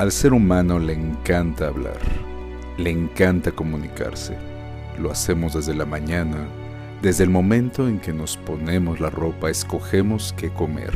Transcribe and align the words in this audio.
Al 0.00 0.12
ser 0.12 0.32
humano 0.32 0.78
le 0.78 0.94
encanta 0.94 1.66
hablar, 1.66 1.98
le 2.78 2.88
encanta 2.88 3.52
comunicarse. 3.52 4.34
Lo 4.98 5.10
hacemos 5.10 5.52
desde 5.52 5.74
la 5.74 5.84
mañana, 5.84 6.38
desde 7.02 7.24
el 7.24 7.28
momento 7.28 7.86
en 7.86 8.00
que 8.00 8.14
nos 8.14 8.38
ponemos 8.38 8.98
la 8.98 9.10
ropa, 9.10 9.50
escogemos 9.50 10.34
qué 10.38 10.48
comer. 10.48 10.94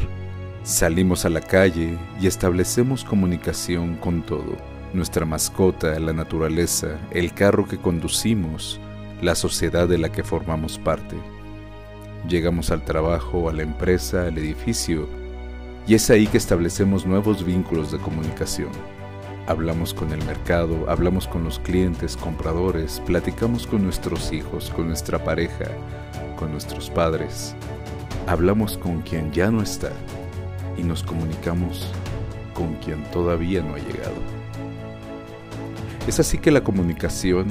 Salimos 0.62 1.26
a 1.26 1.28
la 1.28 1.42
calle 1.42 1.98
y 2.18 2.26
establecemos 2.26 3.04
comunicación 3.04 3.96
con 3.96 4.22
todo. 4.22 4.56
Nuestra 4.94 5.26
mascota, 5.26 6.00
la 6.00 6.14
naturaleza, 6.14 6.98
el 7.10 7.34
carro 7.34 7.68
que 7.68 7.76
conducimos, 7.76 8.80
la 9.20 9.34
sociedad 9.34 9.86
de 9.86 9.98
la 9.98 10.10
que 10.10 10.24
formamos 10.24 10.78
parte. 10.78 11.16
Llegamos 12.26 12.70
al 12.70 12.82
trabajo, 12.86 13.50
a 13.50 13.52
la 13.52 13.64
empresa, 13.64 14.28
al 14.28 14.38
edificio, 14.38 15.06
y 15.86 15.94
es 15.94 16.08
ahí 16.08 16.26
que 16.26 16.38
establecemos 16.38 17.04
nuevos 17.04 17.44
vínculos 17.44 17.92
de 17.92 17.98
comunicación. 17.98 18.70
Hablamos 19.46 19.92
con 19.92 20.10
el 20.10 20.24
mercado, 20.24 20.88
hablamos 20.88 21.28
con 21.28 21.44
los 21.44 21.58
clientes, 21.58 22.16
compradores, 22.16 23.02
platicamos 23.04 23.66
con 23.66 23.82
nuestros 23.82 24.32
hijos, 24.32 24.70
con 24.70 24.88
nuestra 24.88 25.22
pareja, 25.22 25.66
con 26.36 26.50
nuestros 26.50 26.88
padres. 26.88 27.54
Hablamos 28.26 28.78
con 28.78 29.02
quien 29.02 29.32
ya 29.32 29.50
no 29.50 29.60
está 29.60 29.90
y 30.78 30.82
nos 30.82 31.02
comunicamos 31.02 31.92
con 32.54 32.74
quien 32.76 33.04
todavía 33.10 33.60
no 33.60 33.74
ha 33.74 33.78
llegado. 33.78 34.16
Es 36.08 36.18
así 36.20 36.38
que 36.38 36.50
la 36.50 36.64
comunicación 36.64 37.46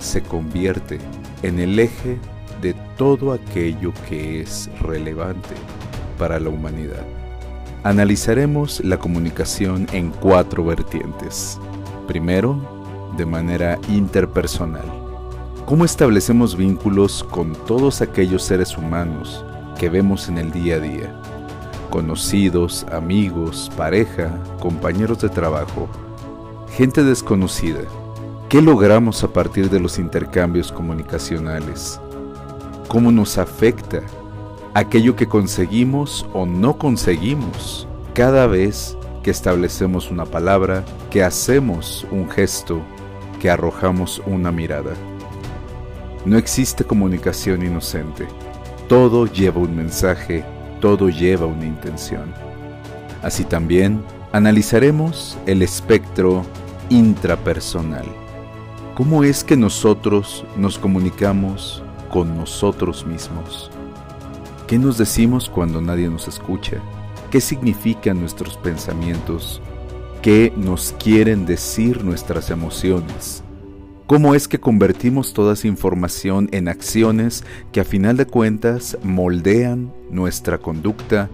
se 0.00 0.22
convierte 0.22 0.98
en 1.44 1.60
el 1.60 1.78
eje 1.78 2.18
de 2.60 2.74
todo 2.96 3.32
aquello 3.32 3.92
que 4.08 4.40
es 4.40 4.68
relevante 4.80 5.54
para 6.18 6.40
la 6.40 6.48
humanidad. 6.48 7.06
Analizaremos 7.86 8.80
la 8.84 8.98
comunicación 8.98 9.86
en 9.92 10.10
cuatro 10.10 10.64
vertientes. 10.64 11.56
Primero, 12.08 12.58
de 13.16 13.24
manera 13.24 13.78
interpersonal. 13.88 14.82
¿Cómo 15.66 15.84
establecemos 15.84 16.56
vínculos 16.56 17.22
con 17.22 17.52
todos 17.52 18.02
aquellos 18.02 18.42
seres 18.42 18.76
humanos 18.76 19.44
que 19.78 19.88
vemos 19.88 20.28
en 20.28 20.38
el 20.38 20.50
día 20.50 20.74
a 20.74 20.80
día? 20.80 21.20
Conocidos, 21.88 22.84
amigos, 22.90 23.70
pareja, 23.76 24.36
compañeros 24.58 25.20
de 25.20 25.28
trabajo, 25.28 25.88
gente 26.76 27.04
desconocida. 27.04 27.82
¿Qué 28.48 28.62
logramos 28.62 29.22
a 29.22 29.28
partir 29.28 29.70
de 29.70 29.78
los 29.78 30.00
intercambios 30.00 30.72
comunicacionales? 30.72 32.00
¿Cómo 32.88 33.12
nos 33.12 33.38
afecta 33.38 34.02
aquello 34.76 35.16
que 35.16 35.26
conseguimos 35.26 36.26
o 36.34 36.44
no 36.44 36.76
conseguimos 36.76 37.88
cada 38.12 38.46
vez 38.46 38.94
que 39.22 39.30
establecemos 39.30 40.10
una 40.10 40.26
palabra, 40.26 40.84
que 41.10 41.22
hacemos 41.22 42.06
un 42.10 42.28
gesto, 42.28 42.82
que 43.40 43.48
arrojamos 43.48 44.20
una 44.26 44.52
mirada. 44.52 44.92
No 46.26 46.36
existe 46.36 46.84
comunicación 46.84 47.64
inocente. 47.64 48.28
Todo 48.86 49.24
lleva 49.24 49.62
un 49.62 49.74
mensaje, 49.74 50.44
todo 50.82 51.08
lleva 51.08 51.46
una 51.46 51.64
intención. 51.64 52.34
Así 53.22 53.44
también 53.44 54.02
analizaremos 54.32 55.38
el 55.46 55.62
espectro 55.62 56.44
intrapersonal. 56.90 58.04
¿Cómo 58.94 59.24
es 59.24 59.42
que 59.42 59.56
nosotros 59.56 60.44
nos 60.54 60.78
comunicamos 60.78 61.82
con 62.10 62.36
nosotros 62.36 63.06
mismos? 63.06 63.70
¿Qué 64.66 64.80
nos 64.80 64.98
decimos 64.98 65.48
cuando 65.48 65.80
nadie 65.80 66.08
nos 66.08 66.26
escucha? 66.26 66.78
¿Qué 67.30 67.40
significan 67.40 68.18
nuestros 68.18 68.56
pensamientos? 68.56 69.62
¿Qué 70.22 70.52
nos 70.56 70.92
quieren 70.98 71.46
decir 71.46 72.02
nuestras 72.02 72.50
emociones? 72.50 73.44
¿Cómo 74.08 74.34
es 74.34 74.48
que 74.48 74.58
convertimos 74.58 75.34
toda 75.34 75.52
esa 75.52 75.68
información 75.68 76.48
en 76.50 76.66
acciones 76.66 77.44
que 77.70 77.78
a 77.78 77.84
final 77.84 78.16
de 78.16 78.26
cuentas 78.26 78.98
moldean 79.04 79.92
nuestra 80.10 80.58
conducta 80.58 81.30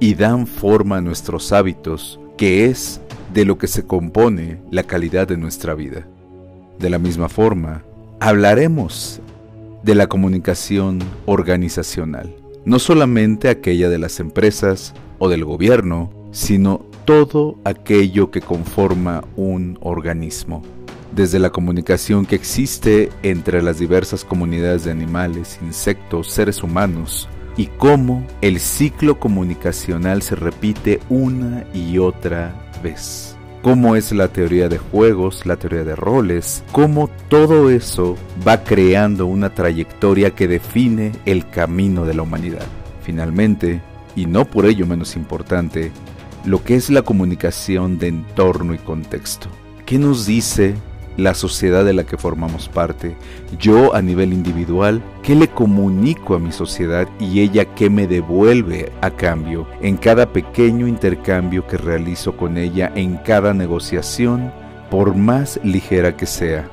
y 0.00 0.14
dan 0.14 0.48
forma 0.48 0.96
a 0.96 1.02
nuestros 1.02 1.52
hábitos, 1.52 2.18
que 2.36 2.64
es 2.64 3.00
de 3.32 3.44
lo 3.44 3.58
que 3.58 3.68
se 3.68 3.86
compone 3.86 4.60
la 4.72 4.82
calidad 4.82 5.28
de 5.28 5.36
nuestra 5.36 5.74
vida? 5.74 6.08
De 6.80 6.90
la 6.90 6.98
misma 6.98 7.28
forma, 7.28 7.84
hablaremos 8.18 9.20
de 9.84 9.94
la 9.94 10.08
comunicación 10.08 10.98
organizacional 11.26 12.41
no 12.64 12.78
solamente 12.78 13.48
aquella 13.48 13.88
de 13.88 13.98
las 13.98 14.20
empresas 14.20 14.94
o 15.18 15.28
del 15.28 15.44
gobierno, 15.44 16.10
sino 16.30 16.84
todo 17.04 17.58
aquello 17.64 18.30
que 18.30 18.40
conforma 18.40 19.24
un 19.36 19.78
organismo. 19.80 20.62
Desde 21.14 21.38
la 21.38 21.50
comunicación 21.50 22.24
que 22.24 22.36
existe 22.36 23.10
entre 23.22 23.62
las 23.62 23.78
diversas 23.78 24.24
comunidades 24.24 24.84
de 24.84 24.92
animales, 24.92 25.58
insectos, 25.62 26.30
seres 26.30 26.62
humanos, 26.62 27.28
y 27.56 27.66
cómo 27.66 28.26
el 28.40 28.60
ciclo 28.60 29.20
comunicacional 29.20 30.22
se 30.22 30.36
repite 30.36 31.00
una 31.10 31.66
y 31.74 31.98
otra 31.98 32.54
vez 32.82 33.36
cómo 33.62 33.94
es 33.96 34.12
la 34.12 34.28
teoría 34.28 34.68
de 34.68 34.78
juegos, 34.78 35.46
la 35.46 35.56
teoría 35.56 35.84
de 35.84 35.96
roles, 35.96 36.64
cómo 36.72 37.08
todo 37.28 37.70
eso 37.70 38.16
va 38.46 38.64
creando 38.64 39.26
una 39.26 39.54
trayectoria 39.54 40.32
que 40.32 40.48
define 40.48 41.12
el 41.24 41.48
camino 41.48 42.04
de 42.04 42.14
la 42.14 42.22
humanidad. 42.22 42.66
Finalmente, 43.02 43.80
y 44.16 44.26
no 44.26 44.44
por 44.44 44.66
ello 44.66 44.86
menos 44.86 45.16
importante, 45.16 45.92
lo 46.44 46.62
que 46.64 46.74
es 46.74 46.90
la 46.90 47.02
comunicación 47.02 47.98
de 47.98 48.08
entorno 48.08 48.74
y 48.74 48.78
contexto. 48.78 49.48
¿Qué 49.86 49.98
nos 49.98 50.26
dice 50.26 50.74
la 51.16 51.34
sociedad 51.34 51.84
de 51.84 51.92
la 51.92 52.04
que 52.04 52.16
formamos 52.16 52.68
parte, 52.68 53.16
yo 53.58 53.94
a 53.94 54.02
nivel 54.02 54.32
individual, 54.32 55.02
qué 55.22 55.34
le 55.34 55.48
comunico 55.48 56.34
a 56.34 56.38
mi 56.38 56.52
sociedad 56.52 57.08
y 57.18 57.40
ella 57.40 57.64
qué 57.74 57.90
me 57.90 58.06
devuelve 58.06 58.92
a 59.00 59.10
cambio 59.10 59.66
en 59.80 59.96
cada 59.96 60.32
pequeño 60.32 60.86
intercambio 60.86 61.66
que 61.66 61.76
realizo 61.76 62.36
con 62.36 62.56
ella, 62.56 62.92
en 62.94 63.16
cada 63.18 63.54
negociación, 63.54 64.52
por 64.90 65.14
más 65.14 65.60
ligera 65.62 66.16
que 66.16 66.26
sea. 66.26 66.68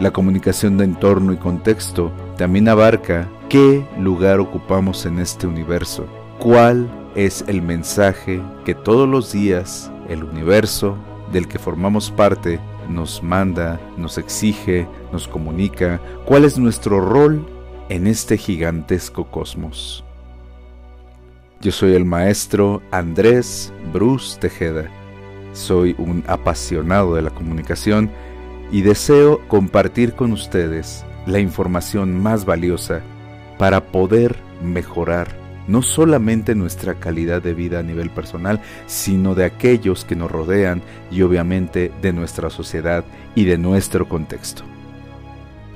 La 0.00 0.10
comunicación 0.10 0.76
de 0.76 0.84
entorno 0.84 1.32
y 1.32 1.36
contexto 1.36 2.12
también 2.36 2.68
abarca 2.68 3.28
qué 3.48 3.86
lugar 3.98 4.40
ocupamos 4.40 5.06
en 5.06 5.20
este 5.20 5.46
universo, 5.46 6.06
cuál 6.38 6.88
es 7.14 7.44
el 7.46 7.62
mensaje 7.62 8.42
que 8.64 8.74
todos 8.74 9.08
los 9.08 9.32
días 9.32 9.90
el 10.08 10.24
universo 10.24 10.96
del 11.32 11.48
que 11.48 11.58
formamos 11.58 12.10
parte 12.10 12.60
nos 12.88 13.22
manda, 13.22 13.80
nos 13.96 14.18
exige, 14.18 14.86
nos 15.12 15.28
comunica 15.28 16.00
cuál 16.24 16.44
es 16.44 16.58
nuestro 16.58 17.00
rol 17.00 17.46
en 17.88 18.06
este 18.06 18.36
gigantesco 18.36 19.24
cosmos. 19.26 20.04
Yo 21.60 21.72
soy 21.72 21.94
el 21.94 22.04
maestro 22.04 22.82
Andrés 22.90 23.72
Bruce 23.92 24.38
Tejeda. 24.38 24.90
Soy 25.52 25.94
un 25.98 26.24
apasionado 26.26 27.14
de 27.14 27.22
la 27.22 27.30
comunicación 27.30 28.10
y 28.70 28.82
deseo 28.82 29.40
compartir 29.48 30.14
con 30.14 30.32
ustedes 30.32 31.04
la 31.26 31.38
información 31.38 32.20
más 32.22 32.44
valiosa 32.44 33.02
para 33.58 33.80
poder 33.92 34.36
mejorar 34.62 35.43
no 35.66 35.82
solamente 35.82 36.54
nuestra 36.54 36.94
calidad 36.94 37.42
de 37.42 37.54
vida 37.54 37.78
a 37.78 37.82
nivel 37.82 38.10
personal, 38.10 38.60
sino 38.86 39.34
de 39.34 39.44
aquellos 39.44 40.04
que 40.04 40.16
nos 40.16 40.30
rodean 40.30 40.82
y 41.10 41.22
obviamente 41.22 41.92
de 42.02 42.12
nuestra 42.12 42.50
sociedad 42.50 43.04
y 43.34 43.44
de 43.44 43.58
nuestro 43.58 44.08
contexto. 44.08 44.62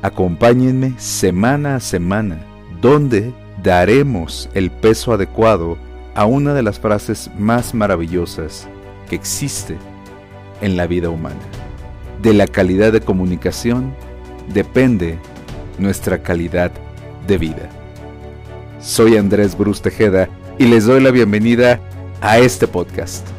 Acompáñenme 0.02 0.94
semana 0.98 1.76
a 1.76 1.80
semana, 1.80 2.38
donde 2.80 3.32
daremos 3.62 4.48
el 4.54 4.70
peso 4.70 5.12
adecuado 5.12 5.76
a 6.14 6.24
una 6.24 6.54
de 6.54 6.62
las 6.62 6.78
frases 6.78 7.30
más 7.38 7.74
maravillosas 7.74 8.68
que 9.08 9.16
existe 9.16 9.76
en 10.60 10.76
la 10.76 10.86
vida 10.86 11.10
humana. 11.10 11.40
De 12.22 12.32
la 12.32 12.46
calidad 12.46 12.92
de 12.92 13.00
comunicación 13.00 13.94
depende 14.52 15.18
nuestra 15.78 16.22
calidad 16.22 16.72
de 17.26 17.38
vida. 17.38 17.68
Soy 18.80 19.16
Andrés 19.16 19.56
Bruce 19.56 19.82
Tejeda 19.82 20.28
y 20.58 20.66
les 20.66 20.86
doy 20.86 21.00
la 21.00 21.10
bienvenida 21.10 21.80
a 22.20 22.38
este 22.38 22.66
podcast. 22.68 23.37